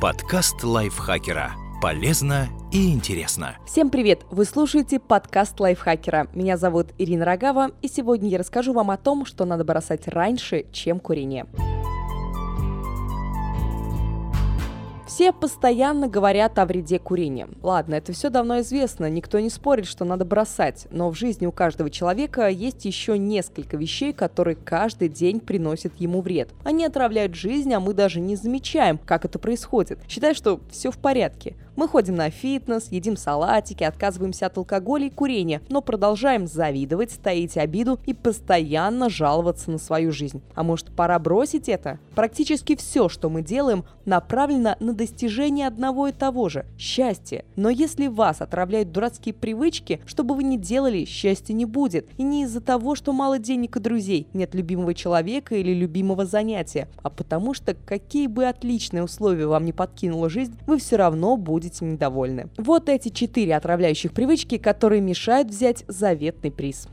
[0.00, 1.52] Подкаст лайфхакера.
[1.82, 3.58] Полезно и интересно.
[3.66, 4.22] Всем привет!
[4.30, 6.26] Вы слушаете подкаст лайфхакера.
[6.32, 10.64] Меня зовут Ирина Рогава, и сегодня я расскажу вам о том, что надо бросать раньше,
[10.72, 11.44] чем курение.
[15.10, 17.48] Все постоянно говорят о вреде курения.
[17.62, 21.52] Ладно, это все давно известно, никто не спорит, что надо бросать, но в жизни у
[21.52, 26.50] каждого человека есть еще несколько вещей, которые каждый день приносят ему вред.
[26.62, 29.98] Они отравляют жизнь, а мы даже не замечаем, как это происходит.
[30.06, 31.56] Считай, что все в порядке.
[31.76, 37.56] Мы ходим на фитнес, едим салатики, отказываемся от алкоголя и курения, но продолжаем завидовать, таить
[37.56, 40.42] обиду и постоянно жаловаться на свою жизнь.
[40.54, 41.98] А может пора бросить это?
[42.14, 47.44] Практически все, что мы делаем, направлено на достижение одного и того же– счастья.
[47.56, 52.08] Но если вас отравляют дурацкие привычки, что бы вы ни делали, счастья не будет.
[52.18, 56.88] И не из-за того, что мало денег и друзей, нет любимого человека или любимого занятия,
[57.02, 61.59] а потому что какие бы отличные условия вам не подкинула жизнь, вы все равно будете
[61.60, 62.48] будете недовольны.
[62.56, 66.88] Вот эти четыре отравляющих привычки, которые мешают взять заветный приз.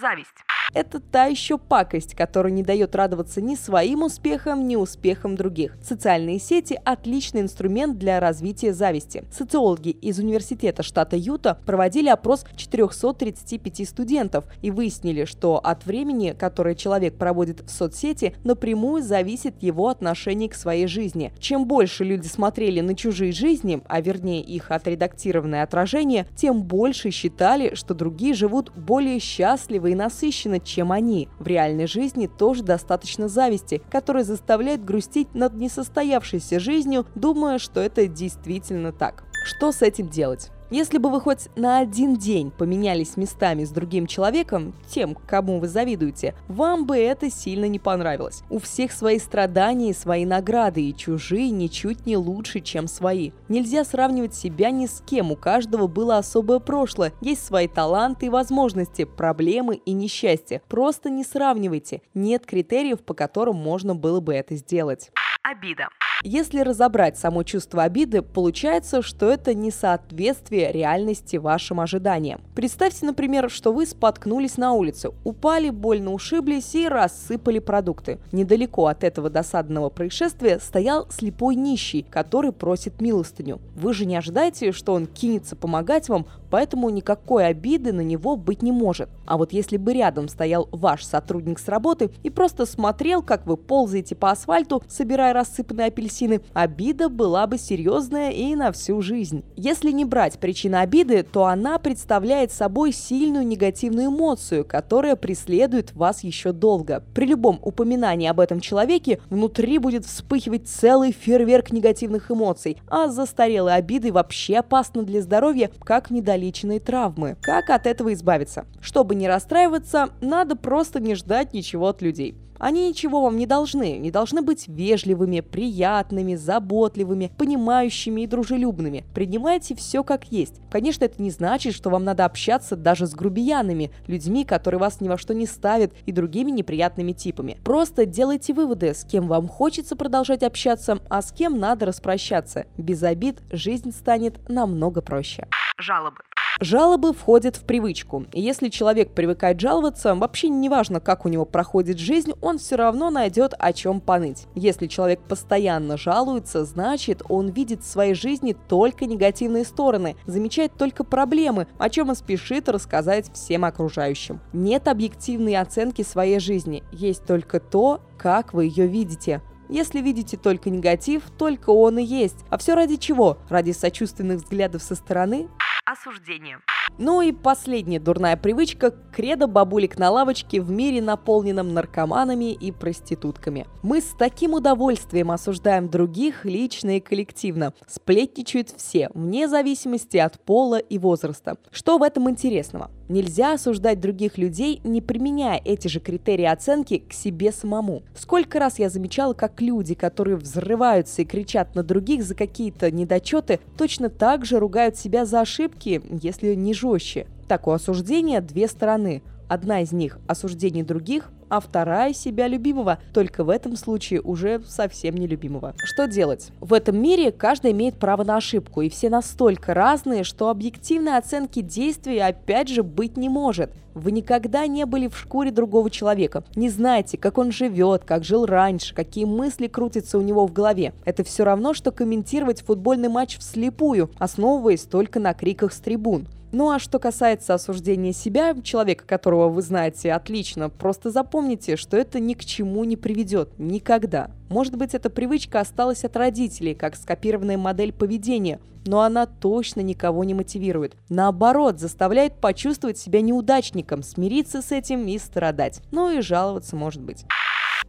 [0.00, 0.28] Зависть.
[0.74, 5.76] Это та еще пакость, которая не дает радоваться ни своим успехам, ни успехам других.
[5.82, 9.24] Социальные сети– отличный инструмент для развития зависти.
[9.30, 16.74] Социологи из университета штата Юта проводили опрос 435 студентов и выяснили, что от времени, которое
[16.74, 21.34] человек проводит в соцсети, напрямую зависит его отношение к своей жизни.
[21.38, 27.74] Чем больше люди смотрели на чужие жизни, а вернее их отредактированное отражение, тем больше считали,
[27.74, 31.28] что другие живут более счастливо и насыщенно, чем они.
[31.38, 38.06] В реальной жизни тоже достаточно зависти, которая заставляет грустить над несостоявшейся жизнью, думая, что это
[38.06, 39.24] действительно так.
[39.44, 40.50] Что с этим делать?
[40.72, 45.68] Если бы вы хоть на один день поменялись местами с другим человеком, тем, кому вы
[45.68, 48.42] завидуете, вам бы это сильно не понравилось.
[48.48, 53.32] У всех свои страдания и свои награды, и чужие ничуть не лучше, чем свои.
[53.50, 58.30] Нельзя сравнивать себя ни с кем, у каждого было особое прошлое, есть свои таланты и
[58.30, 60.62] возможности, проблемы и несчастья.
[60.68, 65.10] Просто не сравнивайте, нет критериев, по которым можно было бы это сделать.
[65.42, 65.88] Обида.
[66.24, 72.40] Если разобрать само чувство обиды, получается, что это несоответствие реальности вашим ожиданиям.
[72.54, 78.20] Представьте, например, что вы споткнулись на улице, упали, больно ушиблись и рассыпали продукты.
[78.30, 83.60] Недалеко от этого досадного происшествия стоял слепой нищий, который просит милостыню.
[83.74, 88.62] Вы же не ожидаете, что он кинется помогать вам, поэтому никакой обиды на него быть
[88.62, 89.08] не может.
[89.26, 93.56] А вот если бы рядом стоял ваш сотрудник с работы и просто смотрел, как вы
[93.56, 99.44] ползаете по асфальту, собирая рассыпанные апельсины, апельсины, обида была бы серьезная и на всю жизнь.
[99.56, 106.22] Если не брать причину обиды, то она представляет собой сильную негативную эмоцию, которая преследует вас
[106.22, 107.02] еще долго.
[107.14, 113.76] При любом упоминании об этом человеке внутри будет вспыхивать целый фейерверк негативных эмоций, а застарелые
[113.76, 117.36] обиды вообще опасны для здоровья, как недолеченные травмы.
[117.40, 118.66] Как от этого избавиться?
[118.80, 122.36] Чтобы не расстраиваться, надо просто не ждать ничего от людей.
[122.62, 129.04] Они ничего вам не должны, не должны быть вежливыми, приятными, заботливыми, понимающими и дружелюбными.
[129.12, 130.60] Принимайте все как есть.
[130.70, 135.08] Конечно, это не значит, что вам надо общаться даже с грубиянами, людьми, которые вас ни
[135.08, 137.58] во что не ставят, и другими неприятными типами.
[137.64, 142.66] Просто делайте выводы, с кем вам хочется продолжать общаться, а с кем надо распрощаться.
[142.78, 145.48] Без обид жизнь станет намного проще.
[145.78, 146.22] Жалобы.
[146.60, 148.26] Жалобы входят в привычку.
[148.32, 152.76] И если человек привыкает жаловаться, вообще не важно, как у него проходит жизнь, он все
[152.76, 154.46] равно найдет о чем поныть.
[154.54, 161.04] Если человек постоянно жалуется, значит, он видит в своей жизни только негативные стороны, замечает только
[161.04, 164.40] проблемы, о чем он спешит рассказать всем окружающим.
[164.52, 169.40] Нет объективной оценки своей жизни, есть только то, как вы ее видите.
[169.68, 172.36] Если видите только негатив, только он и есть.
[172.50, 173.38] А все ради чего?
[173.48, 175.48] Ради сочувственных взглядов со стороны?
[175.84, 176.60] Осуждение.
[176.98, 183.66] Ну и последняя дурная привычка– кредо бабулек на лавочке в мире, наполненном наркоманами и проститутками.
[183.82, 187.74] Мы с таким удовольствием осуждаем других лично и коллективно.
[187.86, 191.56] Сплетничают все, вне зависимости от пола и возраста.
[191.70, 192.90] Что в этом интересного?
[193.08, 198.02] Нельзя осуждать других людей, не применяя эти же критерии оценки к себе самому.
[198.14, 203.60] Сколько раз я замечала, как люди, которые взрываются и кричат на других за какие-то недочеты,
[203.76, 207.26] точно так же ругают себя за ошибки, если не жестче.
[207.48, 209.22] Так, у осуждения две стороны.
[209.48, 215.14] Одна из них– осуждение других, а вторая себя любимого, только в этом случае уже совсем
[215.16, 215.74] нелюбимого.
[215.84, 216.50] Что делать?
[216.60, 221.60] В этом мире каждый имеет право на ошибку, и все настолько разные, что объективной оценки
[221.60, 223.70] действий опять же быть не может.
[223.92, 228.46] Вы никогда не были в шкуре другого человека, не знаете, как он живет, как жил
[228.46, 230.94] раньше, какие мысли крутятся у него в голове.
[231.04, 236.26] Это все равно, что комментировать футбольный матч вслепую, основываясь только на криках с трибун.
[236.52, 242.20] Ну а что касается осуждения себя, человека, которого вы знаете отлично, просто запомните, что это
[242.20, 243.58] ни к чему не приведет.
[243.58, 244.30] Никогда.
[244.50, 250.24] Может быть, эта привычка осталась от родителей, как скопированная модель поведения, но она точно никого
[250.24, 250.94] не мотивирует.
[251.08, 255.80] Наоборот, заставляет почувствовать себя неудачником, смириться с этим и страдать.
[255.90, 257.24] Ну и жаловаться может быть.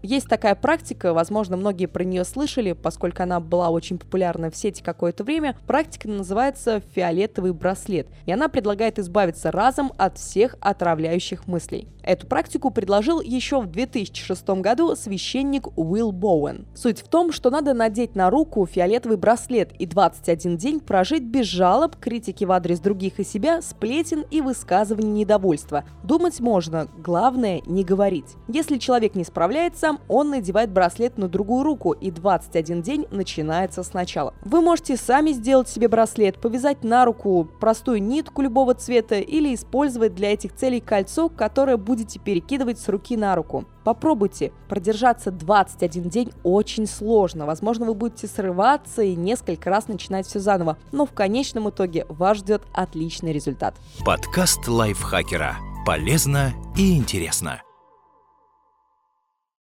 [0.03, 4.83] Есть такая практика, возможно, многие про нее слышали, поскольку она была очень популярна в сети
[4.83, 5.55] какое-то время.
[5.65, 11.87] Практика называется фиолетовый браслет, и она предлагает избавиться разом от всех отравляющих мыслей.
[12.03, 16.67] Эту практику предложил еще в 2006 году священник Уилл Боуэн.
[16.75, 21.45] Суть в том, что надо надеть на руку фиолетовый браслет и 21 день прожить без
[21.45, 25.85] жалоб, критики в адрес других и себя, сплетен и высказываний недовольства.
[26.03, 28.35] Думать можно, главное не говорить.
[28.49, 34.33] Если человек не справляется, он надевает браслет на другую руку, и 21 день начинается сначала.
[34.43, 40.15] Вы можете сами сделать себе браслет, повязать на руку простую нитку любого цвета или использовать
[40.15, 43.65] для этих целей кольцо, которое будете перекидывать с руки на руку.
[43.83, 44.51] Попробуйте.
[44.69, 47.45] Продержаться 21 день очень сложно.
[47.45, 50.77] Возможно, вы будете срываться и несколько раз начинать все заново.
[50.91, 53.75] Но в конечном итоге вас ждет отличный результат.
[54.05, 55.57] Подкаст лайфхакера.
[55.85, 57.61] Полезно и интересно.